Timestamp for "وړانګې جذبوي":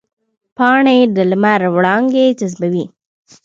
1.75-2.85